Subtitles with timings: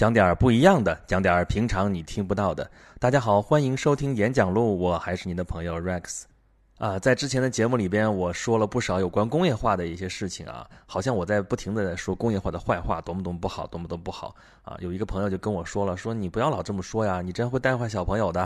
[0.00, 2.70] 讲点儿不一样的，讲点儿平常你听不到的。
[2.98, 6.22] 大家好，欢迎收听演讲录，我还是你的朋友 Rex。
[6.78, 14.74] 啊，在之前的节目里边，我说了不少有关工业化的一些事情啊，好像我在不停的说工业化的坏话，多么多么不好，多么多么不好啊。
[14.80, 18.40] 有一个朋友就跟我说了，说你不要老这么说呀，你这样会带坏小朋友的。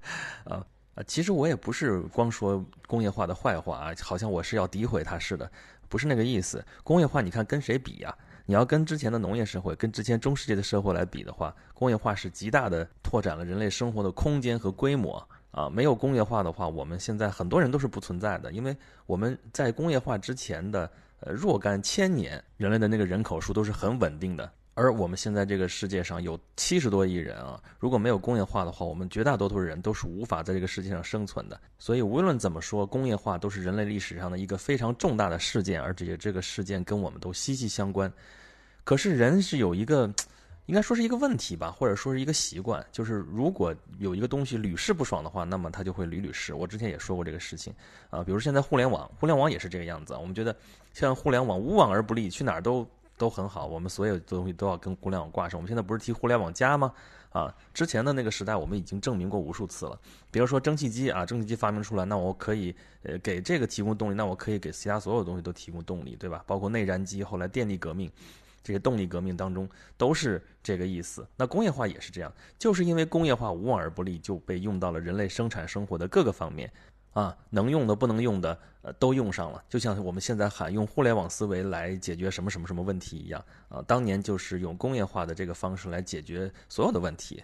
[0.48, 0.64] 啊
[0.94, 5.50] 啊，其实我也不是光说工业化的坏话啊，好像我是要诋毁他似的，
[5.86, 6.64] 不是那个意思。
[6.82, 8.16] 工业化，你看跟谁比呀？
[8.46, 15.70] 你要跟之前的农业社会、跟之前中世纪的社会来比的话，工业化是极大的拓展了人类生活的空间和规模啊！
[15.70, 24.50] 没有工业化的话，我们现在很多人都是不存在的，因为我们在工业化之前的呃若干千年，人类的那个人口数都是很稳定的。
[24.76, 31.58] 而我们现在这个世界上有七十多亿人啊，如果没有工业化的话，我们绝大多数人都是无法在这个世界上生存的。
[31.78, 38.12] 所以无论怎么说，工业化都是人类历史上的一个非常重大的事件，而且这个事件跟我们都息息相关。
[38.84, 40.12] 可是人是有一个，
[40.66, 46.54] 应该说是一个问题吧，或者说是一个习惯，就是如果有一个东西屡试不爽的话，那么它就会屡屡试。
[46.54, 47.74] 我之前也说过这个事情
[48.10, 50.14] 啊，比如现在互联网，互联网也是这个样子。
[50.14, 50.54] 我们觉得
[50.92, 52.86] 像互联网无往而不利，去哪儿都。
[53.16, 55.56] 都很好，我们所有的东西都要跟互联网挂上。
[55.56, 56.92] 我们现在不是提互联网加吗？
[57.30, 59.96] 啊，之前的那个时代我们已经证明过无数次了。
[60.32, 66.42] 比如说蒸汽机啊，蒸汽机发明出来，那我可以呃给这个提供动力，那我可以给其他所有东西都提供动力，对吧？
[66.44, 68.10] 包括内燃机，后来电力革命，
[68.64, 71.24] 这些动力革命当中都是这个意思。
[71.36, 76.68] 那工业化也是这样，就是因为工业化无往而不利，就被用到了人类生产生活的各个方面。
[77.12, 79.62] 啊，能用的不能用的，呃，都用上了。
[79.68, 87.40] 就像我们现在喊用互联网思维来解决什么什么什么问题一样，啊，当年就是用工业化的这个方式来解决所有的问题。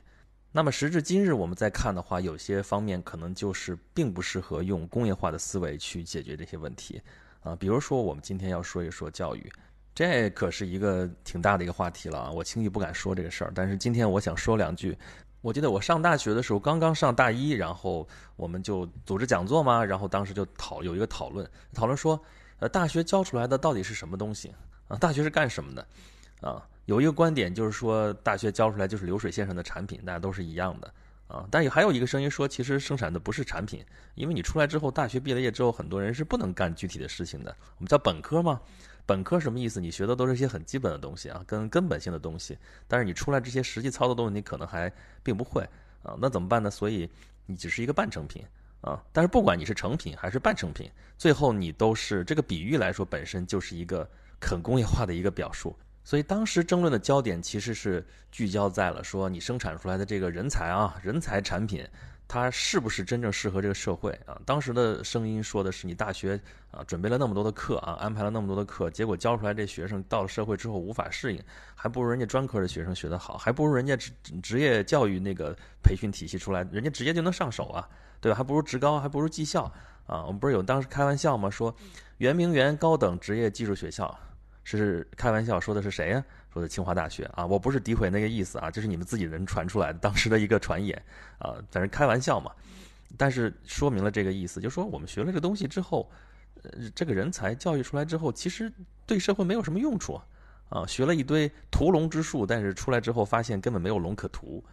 [0.51, 7.01] 那么时至今日，我们再看的话，有些方面可能就是并不适合用工业化的思维去解决这些问题。
[7.43, 9.49] 啊，比如说我们今天要说一说教育，
[9.95, 12.31] 这可是一个挺大的一个话题了啊。
[12.31, 14.97] 我轻易不敢说这个事儿，但是今天我想说两句。
[15.43, 22.23] 我记得我上大学的时候，刚刚上大一，然后我们就组织讲座嘛，然后当时就讨有一个讨论，讨论说，
[22.59, 24.55] 呃，大学教出来的到底是什么东西
[24.87, 24.99] 啊？
[24.99, 25.87] 大学是干什么的？
[26.43, 30.93] 啊，有一个观点就是说，大学教出来就是流水线上的产品，大家都是一样的
[31.27, 31.49] 啊。
[31.51, 33.83] 但也还有一个声音说，其实生产的不是产品，
[34.17, 37.57] 因为你出来之后，大学毕了业之后，很多人是不能干具体的事情的。
[37.79, 38.61] 我们叫本科嘛。
[39.11, 39.81] 本科什么意思？
[39.81, 42.57] 你学的都是一些很基本的东西啊，跟根本性的东西。
[42.87, 45.69] 但是你出来这些实际操作东西，你可能还并不会
[46.05, 46.15] 啊。
[46.21, 46.71] 那怎么办呢？
[46.71, 47.11] 所以
[47.45, 48.45] 你只是一个半成品
[48.83, 49.03] 啊。
[49.13, 50.89] 但是不管你是成品还是半成品，
[51.19, 54.09] 最后你都是这个比喻来说，本身就是一个
[54.41, 55.77] 很工业化的一个表述。
[56.05, 61.85] 所以当时争论的焦点其实是聚焦在了说，你生产出来的这个人才啊，人才产品。
[62.33, 64.41] 它是不是真正适合这个社会啊？
[64.47, 71.43] 当时的声音说的是，你大学啊准备了那么多的课啊，安排了那么多的课，结果教出来这学生到了社会之后无法适应，
[71.75, 75.53] 还不如人家专科的学生学得好，还不如人家职职业教育那个
[75.83, 77.89] 培训体系出来，人家直接就能上手啊，
[78.21, 78.39] 对吧？
[78.39, 79.65] 还不如职高，还不如技校
[80.07, 80.25] 啊。
[80.25, 81.51] 我们不是有当时开玩笑吗？
[81.51, 81.75] 说
[82.19, 84.17] 圆明园高等职业技术学校
[84.63, 86.25] 是开玩笑，说的是谁呀？
[86.53, 91.01] 说的清华大学啊，我不是诋毁那个意思啊，这是你们自己人传出来的，当时的一个传言
[91.39, 92.51] 啊，在这开玩笑嘛。
[93.17, 96.11] 但是说明了这个意思，就说我们学了这个东西之后，
[96.63, 98.73] 呃，这个人才教育出来之后，其实
[99.07, 100.21] 对社会没有什么用处
[100.69, 100.87] 啊。
[100.87, 104.65] 学了一堆屠龙之术，但是出来之后发现根本没有龙可屠。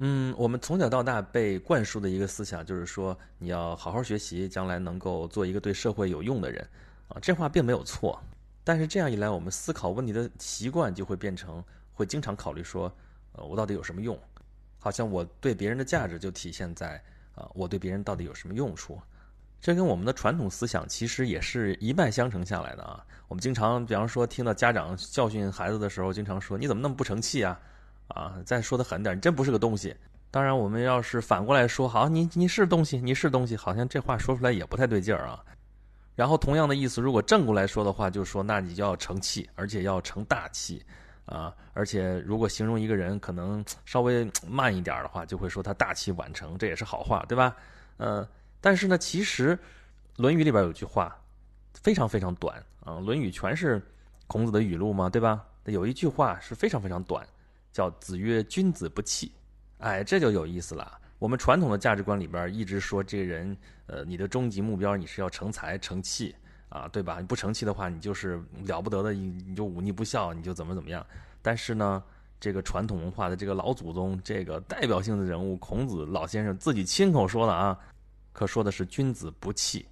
[0.00, 6.64] 嗯，我们从小到大被灌输的一个思想就是说，你要好好学习，将来能够做一个对社会有用的人
[7.08, 7.18] 啊。
[7.20, 8.20] 这话并没有错。
[8.68, 11.64] 但是这样一来，我们思考问题的习惯就会变成
[11.94, 12.92] 会经常考虑说，
[13.32, 14.14] 呃，我到底有什么用？
[14.78, 17.02] 好像我对别人的价值就体现在
[17.34, 19.00] 啊，我对别人到底有什么用处？
[19.58, 23.02] 这跟我们的传统思想其实也是一脉相承下来的啊。
[23.26, 27.58] 我们经常，比方说听到家长教训孩子的时候，经常说你怎么那么不成器啊？
[28.08, 29.96] 啊，再说的狠点，你真不是个东西。
[30.30, 35.42] 当然，我们要是反过来说，好，你你是东西，你是东西，好像这话说出来也不太对劲儿啊。
[36.18, 40.84] 然后同样的意思，如果正过来说的话，就说那你就要成器，而且要成大器，
[41.26, 47.54] 啊，而且如果形容一个人可能稍微慢一点的话，就会说他大器晚成，这也是好话，对吧？
[47.98, 48.28] 呃，
[48.60, 49.56] 但是呢，其实
[50.16, 51.16] 《论语》里边有句话
[51.72, 53.80] 非常非常短啊，《论语》全是
[54.26, 55.46] 孔子的语录嘛，对吧？
[55.66, 57.24] 有一句话是非常非常短，
[57.72, 59.30] 叫“子曰：君子不器”，
[59.78, 60.97] 哎，这就有意思了。
[61.18, 63.56] 我们传统的价值观里边一直说，这个人，
[63.86, 66.34] 呃，你的终极目标你是要成才成器
[66.68, 67.18] 啊，对吧？
[67.18, 71.04] 你不成器的话，你就是了不得的，你你就忤逆不孝，你就怎么怎么样。
[71.42, 72.02] 但是呢，
[72.38, 77.76] 这个传统文化的这个老祖宗，这个代表性的人物孔子老先生自己亲口说的啊，
[78.32, 79.86] 可说的是君子不器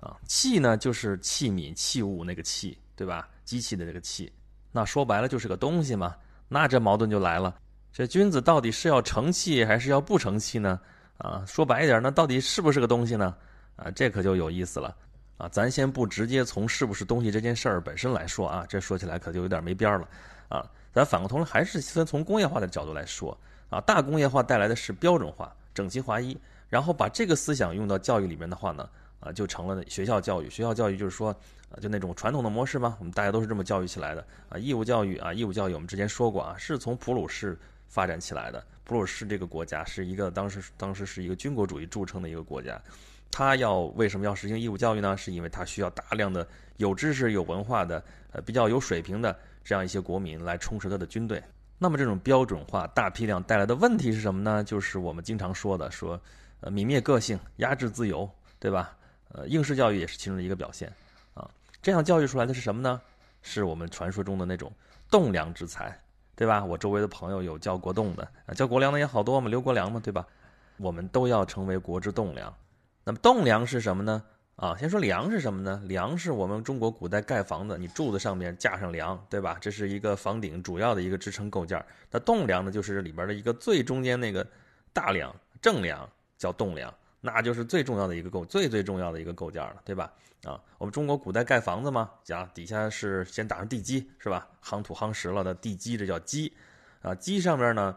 [0.00, 3.28] 啊，器呢就是器皿器物那个器，对吧？
[3.44, 4.32] 机器的这个器，
[4.70, 6.14] 那说白了就是个东西嘛。
[6.48, 7.54] 那这矛盾就来了。
[7.92, 10.78] 这君子到底是要成器还是要不成器呢？
[11.18, 13.34] 啊，说白一点，那到底是不是个东西呢？
[13.76, 14.94] 啊，这可就有意思了。
[15.36, 20.08] 啊，咱先不直接从是不是东西这件事儿本身来说啊，这说起来可就有点没边儿了。
[20.48, 23.36] 啊，咱反过头来还是先从工业化的角度来说。
[23.70, 26.36] 啊，大工业化带来的是标准化、整齐划一，
[26.68, 28.88] 然后把这个思想用到教育里面的话呢，
[29.20, 30.48] 啊，就成了学校教育。
[30.48, 31.28] 学校教育就是说，
[31.70, 34.24] 啊，就那种传统的模式嘛，我们大家都是这么教育起来的。
[34.48, 37.58] 啊，义务教育啊，义务教育我们之前说过啊，是从普鲁士
[37.88, 38.64] 发展起来的。
[38.84, 42.80] 普鲁士这个国家是一个当时当时是一个军国主义著称的一个国家。
[43.30, 45.14] 他要为什么要实行义务教育呢？
[45.16, 46.46] 是因为他需要大量的
[46.78, 48.02] 有知识、有文化的、
[48.32, 51.42] 呃比较有水平的这样一些国民来充实他的军队。
[51.76, 54.64] 那么这种标准化、大批量带来的问题是什么呢？
[54.64, 56.18] 就是我们经常说的，说
[56.60, 58.96] 呃泯灭个性、压制自由，对吧？
[59.32, 60.90] 呃，应试教育也是其中的一个表现
[61.34, 61.48] 啊。
[61.82, 62.98] 这样教育出来的是什么呢？
[63.42, 64.72] 是我们传说中的那种
[65.10, 65.96] 栋梁之才，
[66.38, 66.64] 对吧？
[66.64, 70.24] 我周围的朋友有叫国栋的，叫国梁的也好多嘛，刘国梁嘛，对吧？
[70.76, 72.54] 我们都要成为国之栋梁。
[73.02, 74.22] 那么栋梁是什么呢？
[74.54, 75.82] 啊，先说梁是什么呢？
[75.86, 79.58] 梁是我们中国古代盖房子，你柱子上面架上梁，对吧？
[79.60, 81.84] 这是一个房顶主要的一个支撑构件。
[82.08, 84.46] 那栋梁呢，就是里边的一个最中间那个
[84.92, 90.12] 大梁，正梁叫栋梁，那就是最重要的一个构，最最重要的一个构件了，对吧？
[90.44, 94.48] 啊，我们中国古代盖房子嘛，讲底下是先打上地基，是吧？
[94.62, 96.52] 夯土夯实了的地基，这叫基。
[97.02, 97.96] 啊，基上面呢，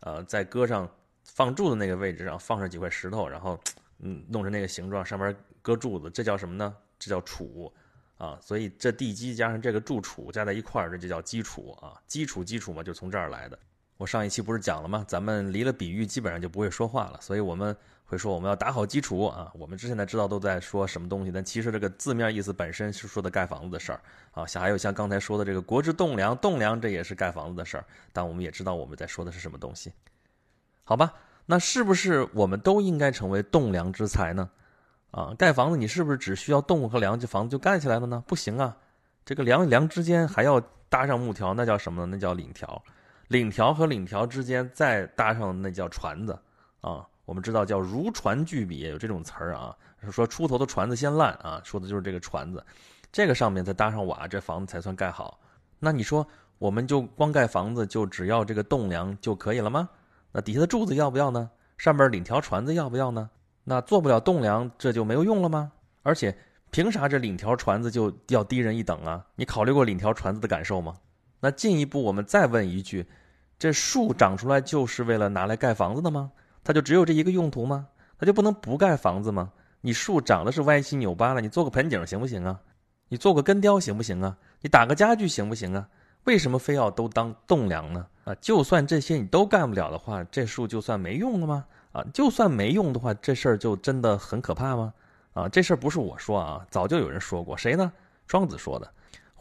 [0.00, 0.88] 呃，在搁上
[1.24, 3.58] 放柱的那个位置上放上几块石头，然后。
[4.00, 6.76] 嗯，弄成那个形状，上面搁柱子，这叫什么呢？
[6.98, 7.72] 这叫础，
[8.18, 11.94] 啊，所以这地基加上这个柱础加在一块儿，这就叫基础啊。
[12.06, 13.58] 基础基础嘛，就从这儿来的。
[13.96, 15.04] 我上一期不是讲了吗？
[15.06, 17.18] 咱们离了比喻，基本上就不会说话了。
[17.20, 19.50] 所以我们会说我们要打好基础啊。
[19.54, 24.00] 我们之前才知道都在说什么东西，但其实这个字面意思本身是说的盖房子的事儿
[24.32, 24.44] 啊。
[24.46, 29.92] 像还有像刚才说的这个国之栋梁，栋梁这也是盖房子的事儿，但我们也知道我们在说的是什么东西，
[30.82, 31.14] 好吧？
[31.46, 34.50] 那是不是我们都应该成为栋梁之才呢？
[35.12, 38.24] 啊，盖房子你是不是只需要栋和梁，这房子就盖起来了呢？
[38.26, 38.76] 不行啊，
[39.24, 42.08] 这个梁与梁之间还要搭上木条，那叫什么呢？
[42.10, 42.82] 那叫檩条。
[43.28, 46.38] 檩条和檩条之间再搭上那叫船子
[46.80, 47.06] 啊。
[47.24, 49.74] 我们知道叫如船巨笔，有这种词儿啊，
[50.10, 52.62] 说出头的船子先烂啊，说的就是这个船子。
[53.10, 55.40] 这个上面再搭上瓦，这房子才算盖好。
[55.78, 56.26] 那你说，
[56.58, 59.88] 我们就光盖房子，就只要这个栋梁就可以了吗？
[60.32, 61.50] 那底下的柱子要不要呢？
[61.78, 63.30] 上面檩条船子要不要呢？
[63.64, 65.72] 那做不了栋梁，这就没有用了吗？
[66.02, 66.36] 而且，
[66.70, 69.24] 凭啥这檩条船子就要低人一等啊？
[69.36, 70.94] 你考虑过檩条船子的感受吗？
[71.44, 73.06] 那进一步，我们再问一句：
[73.58, 76.32] 这树长出来就是为了拿来盖房子的吗？
[76.64, 77.86] 它就只有这一个用途吗？
[78.18, 79.52] 它就不能不盖房子吗？
[79.82, 82.58] 你树长得是歪七扭八的，你做个盆景行不行啊？
[83.10, 84.34] 你做个根雕行不行啊？
[84.62, 85.86] 你打个家具行不行啊？
[86.24, 88.06] 为什么非要都当栋梁呢？
[88.24, 91.66] 啊，就算这些你都干不了的话，这树就算没用了吗？
[91.92, 94.94] 啊，就算没用的话，这事儿就真的很可怕吗？
[95.34, 97.92] 啊，这事儿不是我说啊，早就有人说过，谁呢？
[98.26, 98.90] 庄子说的。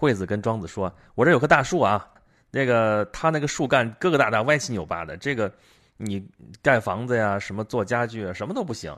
[0.04, 2.06] 惠子跟庄子说：“我这有棵大树啊，
[2.52, 5.50] 那个他那个树干疙疙瘩瘩、歪七扭八的，这个
[5.96, 6.28] 你
[6.62, 8.94] 盖房子呀，什么做家具啊，什么都不行。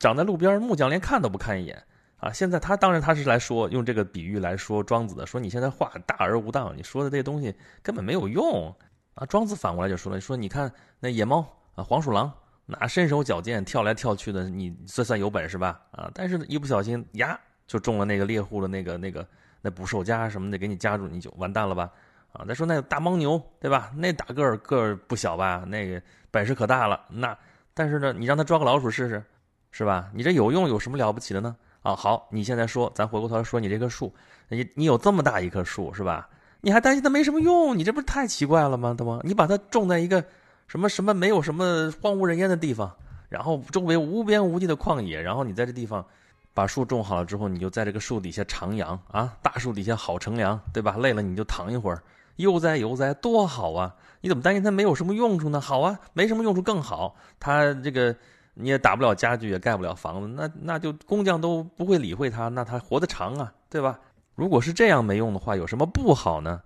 [0.00, 1.80] 长在路边，木匠连看都不看一眼。”
[2.18, 8.74] 啊，现在他当然他是来说用这个比喻来说庄子的，说你现在话大而无当，你说的这东西根本没有用
[9.14, 9.24] 啊。
[9.26, 11.38] 庄子反过来就说了，说你看那野猫
[11.76, 12.30] 啊，黄鼠狼，
[12.66, 15.80] 哪身手矫健，跳来跳去的，你算算有本事吧？
[15.92, 19.26] 啊，但是一不小心呀，就中了那个猎户的那个那个
[19.62, 21.90] 那捕兽夹什么的，给你夹住，你就完蛋了吧？
[22.32, 23.90] 啊，再说那大牦牛，对吧？
[23.96, 25.64] 那大个儿个儿不小吧？
[25.66, 26.00] 那个
[26.30, 27.36] 本事可大了，那
[27.74, 29.22] 但是呢，你让他抓个老鼠试试，
[29.70, 30.08] 是吧？
[30.14, 31.56] 你这有用有什么了不起的呢？
[31.82, 34.14] 啊，好，你现在说，咱回过头来说，你这棵树，
[34.48, 36.28] 你你有这么大一棵树是吧？
[36.60, 37.76] 你还担心它没什么用？
[37.76, 38.94] 你这不是太奇怪了吗？
[38.96, 39.20] 对吗？
[39.24, 40.22] 你把它种在一个
[40.66, 42.94] 什么什么没有什么荒无人烟的地方，
[43.28, 46.04] 然后周围无边无际的旷野，然后你在这地方
[46.54, 50.96] 把树种好了之后，你就在这个树底下徜徉啊，大树底下好乘凉，对吧？
[50.98, 52.02] 累了你就躺一会儿，
[52.36, 53.94] 悠哉悠哉，多好啊！
[54.20, 55.60] 你怎么担心它没有什么用处呢？
[55.60, 58.14] 好啊，没什么用处更好，它这个。
[58.54, 63.98] 你也打不了家具，也盖不了房子，那那就工匠都不会理会他，那他活得长啊，对吧？
[64.34, 66.60] 如果是这样没用的话，有什么不好呢？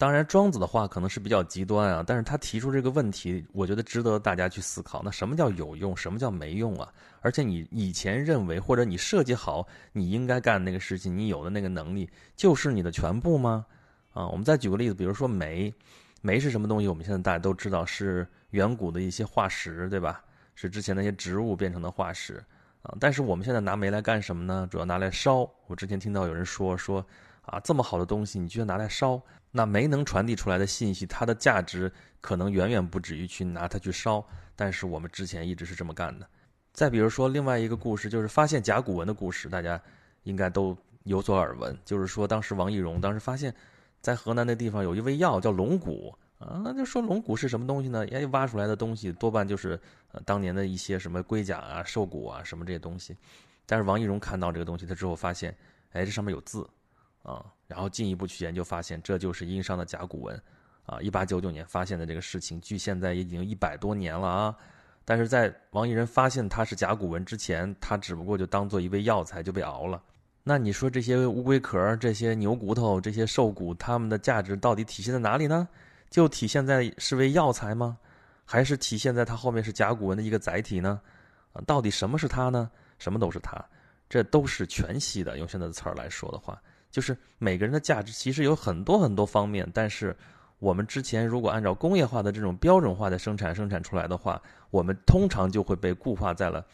[0.00, 5.02] 当然，庄子的话可能是比较极端啊，但是他提出这个问题，我觉得值得大家去思考。
[5.04, 5.94] 那什么叫有用？
[5.94, 6.90] 什么叫没用啊？
[7.20, 13.66] 而且你以前认为或者你设计好你应该干那个事情，你有的那个能力就是你的全部吗？
[14.14, 15.70] 啊，我们再举个例子，比如说煤，
[16.22, 16.88] 煤是什么东西？
[16.88, 20.24] 我们现在大家都知道是远古的一些化石，对吧？
[20.54, 22.42] 是之前那些植物变成的化石，
[22.84, 24.66] 啊，但是我们现在拿煤来干什么呢？
[24.70, 25.46] 主要拿来烧。
[25.66, 27.04] 我之前听到有人说说，
[27.50, 34.24] 啊，这么好的东西你居然拿来烧，那没能传递出来的信息，它的价值可能远远不止于去拿它去烧。
[34.54, 36.26] 但是我们之前一直是这么干的。
[36.72, 39.80] 再比如说另外一个故事，就是发现甲骨文的故事，大家
[40.22, 41.76] 应该都有所耳闻。
[41.84, 43.52] 就是说当时王懿荣当时发现，
[44.00, 46.14] 在河南那地方有一味药叫龙骨。
[46.38, 48.06] 啊，那就说龙骨是什么东西呢？
[48.10, 49.78] 哎，挖出来的东西多半就是
[50.12, 53.14] 呃当年的一些什么龟甲啊、兽骨啊什么这些东西。
[53.66, 55.54] 但是王懿荣看到这个东西，他之后发现，
[55.92, 56.66] 哎，这上面有字，
[57.22, 60.42] 啊，然后进一步去研究，发现这就是殷商的甲骨文，
[60.86, 64.56] 啊，一八九九年发现的这个事情，距现在也已经一百多年了啊。
[65.04, 70.02] 但是在王懿人发现它是甲骨文之前，它只不过就当做一味药材就被熬了。
[70.42, 75.68] 那你说这些乌龟壳、这些牛骨头、这些兽骨，它们的价值到底体现在哪里呢？
[76.08, 77.98] 就体现在是为药材吗？
[78.44, 81.00] 还是体现在它后面是甲骨文的一个载体呢？
[81.52, 82.70] 啊，到底什么是它呢？
[82.98, 83.64] 什么都是它，
[84.08, 85.38] 这都是全息的。
[85.38, 86.60] 用现在的词儿来说的话，
[86.90, 89.68] 就是每个人的价值其实有很多很多方面。
[89.72, 90.16] 但是
[90.58, 96.64] 我们之前如果按照工业化的这种标准化的生产生产出来的话，我们通常就会被固化在了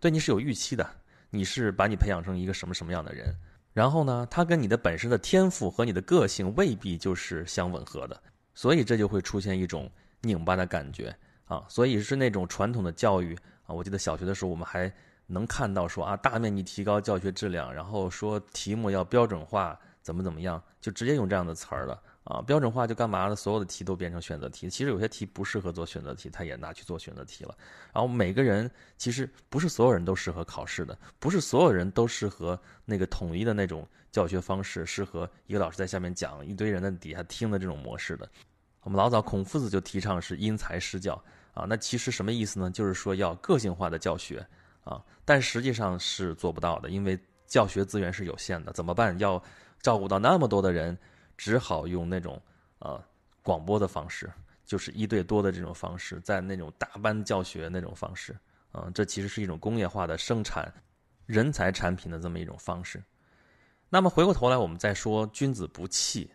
[0.00, 0.88] 对你是有预期的，
[1.30, 3.34] 你是把你培养成一个什么什么样的人，
[3.72, 8.22] 然后呢，它跟你的本身的天赋和你的个性未必就是相吻合的。
[8.54, 9.90] 所以这就会出现一种
[10.20, 11.14] 拧巴的感觉
[11.46, 13.34] 啊，所以是那种传统的教育
[13.66, 13.74] 啊。
[13.74, 14.92] 我记得小学的时候，我们还
[15.26, 22.42] 能看到说啊，大面积提高教学质量，然后说题目要标准化，怎么怎么样，就直接用这样的词儿了啊。
[22.42, 23.36] 标准化就干嘛呢？
[23.36, 24.68] 所有的题都变成选择题。
[24.68, 27.56] 其实有些题不适合做选择题，他也拿去做选择题了。
[27.92, 33.86] 然后每个人其实不是所有人都适合考试的，不是所有人都适合那个统一的那种。
[34.14, 38.30] 教学方式适合一个老师在下面讲，一堆人在底下听的这种模式的。
[38.82, 41.20] 我们老早孔夫子就提倡是因材施教
[41.52, 42.70] 啊，那其实什么意思呢？
[42.70, 44.46] 就是说要个性化的教学
[44.84, 48.72] 啊，但实际上是做不到的，因为教学资源是有限的。
[48.72, 49.18] 怎么办？
[49.18, 49.42] 要
[49.80, 50.96] 照顾到那么多的人，
[51.36, 52.40] 只好用那种
[52.78, 53.02] 啊
[53.42, 54.30] 广播的方式，
[54.64, 58.36] 就是一对多的这种方式，在那种大班教学那种方式
[58.72, 60.72] 啊，这其实是一种工业化的生产
[61.26, 63.02] 人才产品的这么一种方式。
[63.88, 66.30] 那么回过头来，我们再说君子不器。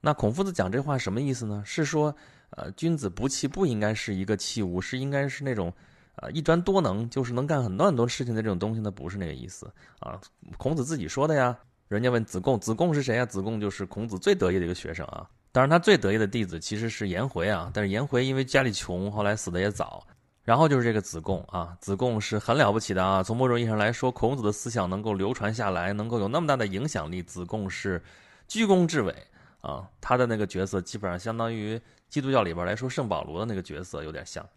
[0.00, 1.62] 那孔夫子讲这话什么意思呢？
[1.66, 2.14] 是说，
[2.50, 5.72] 呃，君子不器不应该是一个器物，是应该是那种，
[6.16, 8.90] 啊，一专多能，就是能干很多很多事情的这种东西呢？
[8.90, 10.20] 不是那个意思啊。
[10.58, 11.56] 孔子自己说的呀。
[11.88, 13.26] 人家问子贡，子贡是谁呀？
[13.26, 15.28] 子贡就是孔子最得意的一个学生啊。
[15.50, 17.68] 当然，他最得意的弟子其实是颜回啊。
[17.74, 20.06] 但是颜回因为家里穷，后来死的也早。
[20.44, 23.24] 然后就是这个子贡啊，子贡是很了不起的啊。
[23.24, 28.00] 从某种意义上来说，孔子的思想能够流传下来，能够有那么大的影响力，子贡是
[28.46, 29.12] 居功至伟
[29.60, 29.88] 啊。
[30.00, 34.48] 他的那个角色基本上相当于基督教里边来说圣保罗的那个角色有点像。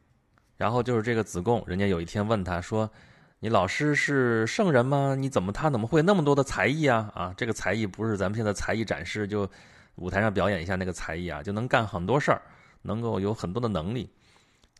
[0.55, 2.89] 然后就是这个子贡，人家有一天问他说
[3.39, 5.15] ：“你老师是圣人吗？
[5.15, 7.11] 你怎么他怎么会那么多的才艺啊？
[7.15, 9.49] 啊，这个才艺不是咱们现在才艺展示就
[9.95, 12.41] 舞台上表演一下那个才艺啊，就能干很多事儿，
[12.81, 14.09] 能够有很多的能力。”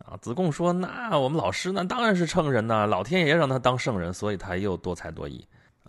[0.05, 5.45] 啊，子贡说：“那我们老师那当然是圣人呐，老天爷让他当圣人，所以他又多才多艺。”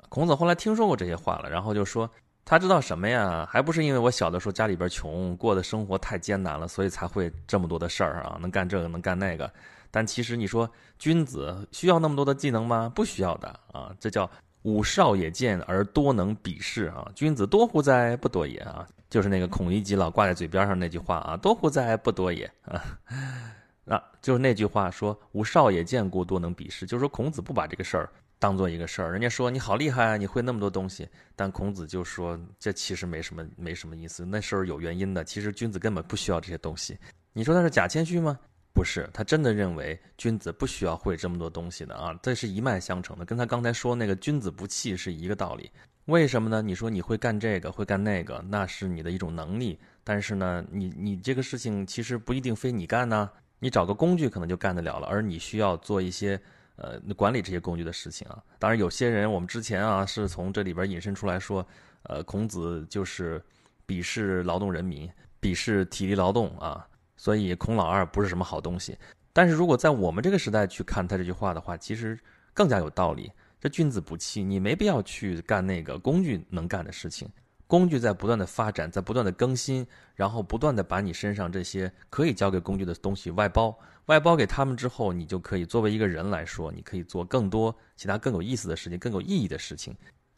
[0.09, 2.09] 孔子后来听说过这些话了，然后就说
[2.45, 3.49] ：“他知道什么呀？
[3.51, 9.51] 还不是因为我小的时候家里边穷，过的生活太艰难了，所以才会这么多的事儿啊，能干这个，能干那个。
[9.91, 12.93] 但其实你说君子需要那么多的技能吗？
[12.95, 14.31] 不需要的啊，这叫
[14.63, 17.11] 吾少也见而多能鄙视啊。
[17.15, 18.17] 君子多乎哉？
[18.17, 21.97] 不多也啊，就是那个孔乙己老挂在嘴边上那句话啊，多乎哉？
[21.97, 22.83] 不多也啊。
[23.87, 28.11] ”那就是那句话说“吾少也见过，多能鄙视”，就是说孔子不把这个事儿
[28.45, 29.11] 当做一个事儿。
[29.11, 34.23] 人家说你好厉害啊，你会那么多东西，但孔子就说这其实没什么，没什么意思。
[34.27, 36.99] 那事儿有原因的，其实君子根本不需要这些东西。
[37.33, 38.39] 你说他是假谦虚吗？
[38.75, 45.71] 不是，他真的认为君子不需要会这么多东西的啊，这是一脉相承的，跟他刚才说那个君子不器是一个道理。
[46.05, 46.61] 为什么呢？
[46.61, 53.31] 你说你会干这个，会干那个，那是你的一种能力，但是呢，你你这个事情其实不一定非你干呢。
[53.59, 56.39] 你找个工具可能就干得了了，而你需要做一些
[56.77, 58.43] 呃管理这些工具的事情啊。
[58.59, 61.67] 当然，有些人我们之前啊是从这里边引申出来说，
[62.05, 63.43] 呃，孔子就是
[63.87, 68.97] 鄙视劳动人民，鄙视体力劳动啊，所以孔老二不是什么好东西。
[69.33, 72.19] 但是如果在我们这个时代去看他这句话的话，其实
[72.53, 73.31] 更加有道理。
[73.61, 77.27] 这君子不器，你没必要去干那个工具能干的事情。
[77.67, 89.97] 工具在不断的发展，在不断的更新，然后不断的把你身上这些可以交给工具的东西外包，外包给他们之后，你就可以作为一个人来说，你可以做更多其他更有意思的事情，更有意义的事情。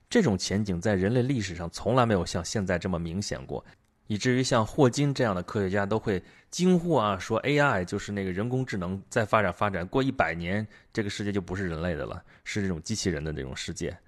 [0.09, 3.65] 这种前景在人类历史上从来没有像现在这么明显过，
[4.07, 13.99] 以至于像霍金这样的科学家都会惊呼啊，说 AI 就是那个人工智能再发展发展过一百年，这个世界就不是人类的了，是这种机器人的这种世界。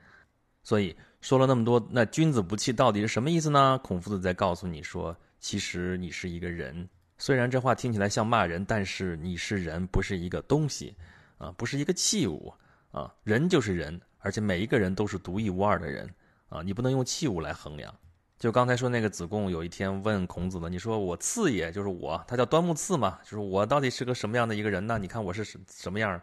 [0.62, 3.80] 所以说了那么多，那君子不器到底是什么意思呢？
[3.82, 6.88] 孔夫子在告诉你说，其实你是一个人。
[7.18, 10.94] 虽然这话听起来像骂人，但是你是人，不是一个东西，
[11.38, 12.54] 啊，不是一个器物，
[12.92, 16.08] 啊，人就是人，而且每一个人都是独一无二的人，
[16.48, 17.92] 啊，你不能用器物来衡量。
[18.38, 24.96] 就刚才说那个子贡有一天问孔子的，你说我次也，就是我，他叫端木赐嘛，就是我到底是个什么样的一个人呢？
[24.96, 26.22] 你看我是什什么样？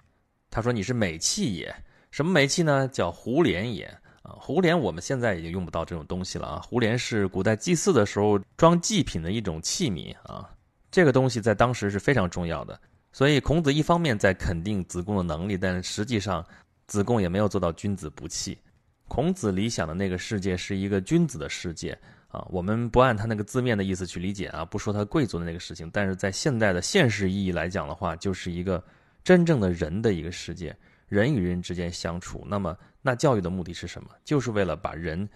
[0.50, 1.76] 他说你是美器也，
[2.12, 2.88] 什么美器呢？
[2.88, 3.94] 叫胡琏也。
[4.26, 6.60] 啊，胡琏我们现在已经用不到这种东西了啊。
[6.60, 10.50] 胡琏是古代祭祀的时候装祭品的一种器皿啊，
[10.90, 12.80] 这个东西在当时是非常重要的。
[13.14, 16.44] 所以孔子一方面在肯定子贡的能力，但实际上
[16.88, 18.58] 子贡也没有做到君子不器。
[19.08, 21.96] 孔子理想的那个世界是一个君子的世界
[22.28, 22.44] 啊。
[22.50, 28.84] 我们不按他那个字面的意思去理解啊，不说他贵族的那个事情，但是在现代的现实意义来讲的话，就是一个
[29.24, 30.76] 真正的人的一个世界。
[31.08, 34.10] 人与人之间相处，那么那教育的目的是什么？
[34.24, 35.28] 就是为了把人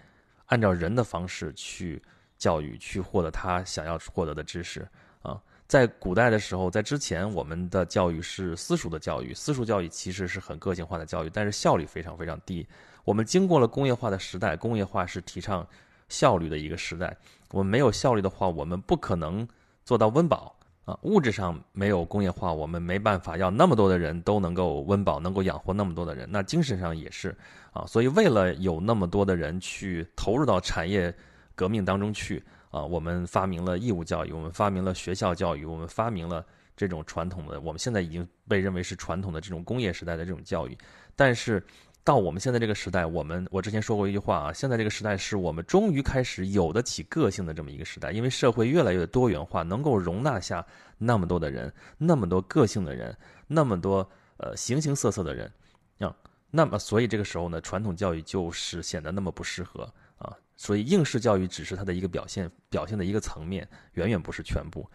[0.47, 2.01] 按照人的方式去
[2.37, 4.87] 教育，去获得他想要获得的知识
[5.21, 5.39] 啊。
[5.67, 12.67] 在古代的时候，在之前，我们的教育是私塾的教育，私塾教育其实是很个性化的教育，但是效率非常非常低。
[13.05, 15.67] 我们经过了工业化的时代，工业化是提倡
[16.07, 17.15] 效率的一个时代。
[17.51, 19.47] 我们没有效率的话，我们不可能
[19.85, 20.55] 做到温饱。
[20.89, 26.27] 啊，物质上没有工业化，我们没办法要那么多的人都能够温饱，能够养活那么多的人。
[26.31, 27.35] 那精神上也是
[27.71, 31.13] 啊，所以为了有那么多的人去投入到产业
[31.53, 36.43] 革命当中去啊，我们发明了义务教育，我们发明了学校教育，我们发明了
[36.75, 40.75] 这种传统的，我们现在已经被认为是传统的这种工业时代的这种教育，
[41.15, 41.63] 但是。
[42.09, 50.65] 到我们现在这个时代，我们我之前说过一句话啊，现在这个时代是我们终于开始有得起个性的这么一个时代，因为社会越来越多元化，能够容纳下
[50.97, 53.97] 那么多的人，那么多个性的人，那么多
[54.37, 55.53] 呃形形色色的人，
[55.99, 56.15] 啊，
[56.49, 59.83] 那么所以这个时候呢，传统教育就是显得那么不适合
[60.17, 64.89] 啊，所以应试教育只是它的一个表现，表现的一个层面，远远不是全部，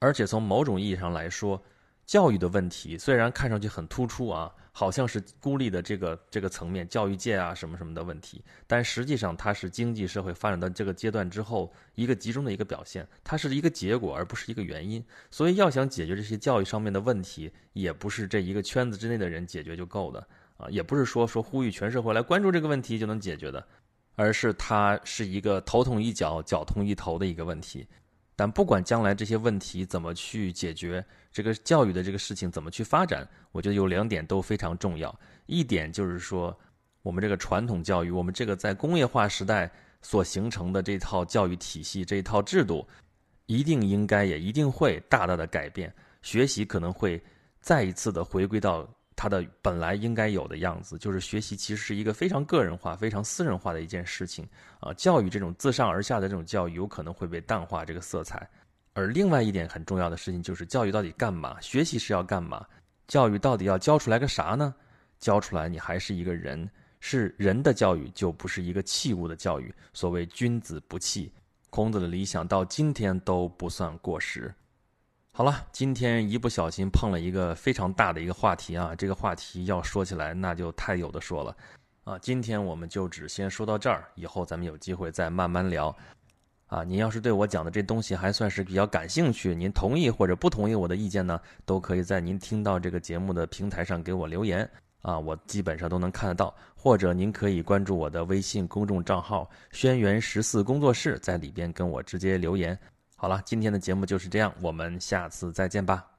[0.00, 1.62] 而且从某种意义上来说。
[2.08, 15.04] 教育的问题虽然看上去很突出啊，好像是孤立的这个这个层面，教育界啊什么什么的问题，但实际上它是经济社会发展到这个阶段之后一个集中的一个表现，它是一个结果而不是一个原因。
[15.30, 23.62] 所以要想解决这些教育上面的问题，也不是这一个圈子之内的人解决就够的啊，也不是说说呼吁全社会来关注这个问题就能解决的，
[24.16, 27.86] 而是它是一个头痛医脚，脚痛医头的一个问题。
[28.38, 35.12] 但不管将来这些问题怎么去解决，这个教育的这个事情怎么去发展，我觉得有两点都非常重要。
[35.46, 36.56] 一点就是说，
[37.02, 39.68] 我们这个传统教育，我们这个在工业化时代
[40.02, 42.86] 所形成的这套教育体系、这一套制度，
[43.46, 47.20] 一定应该也一定会大大的改变，学习可能会
[47.60, 48.88] 再一次的回归到。
[49.18, 54.94] 它的本来应该有的样子，就是学习其实是一个非常个人化、非常私人化的一件事情啊。
[54.94, 58.48] 教育这种自上而下的这种教育，有可能会被淡化这个色彩。
[58.92, 61.60] 而另外一点很重要的事情就是，教育到底干嘛？
[61.60, 62.64] 学习是要干嘛？
[63.08, 64.72] 教育到底要教出来个啥呢？
[65.18, 69.74] 教出来你还是一个人，是人的教育，就不是一个器物的教育。
[69.92, 71.32] 所谓君子不器，
[71.70, 74.54] 孔子的理想到今天都不算过时。
[75.38, 78.92] 好了，今天一不小心碰了一个非常大的一个话题啊！
[78.98, 81.56] 这个话题要说起来，那就太有的说了
[82.02, 82.18] 啊！
[82.18, 85.96] 今天我们就只先说到这儿，以后咱们有机会再慢慢聊
[86.66, 86.82] 啊！
[86.82, 94.68] 您要是对我讲的这东西还算是比较感兴趣，您同意或者不同意我的意见呢，都可以在您听到这个节目的平台上给我留言
[95.02, 96.52] 啊，我基本上都能看得到。
[96.74, 102.76] 或者您可以关注我的微信公众账号“轩辕十四工作室”，在里边跟我直接留言。
[103.20, 106.17] 好了，今天的节目就是这样，我们下次再见吧。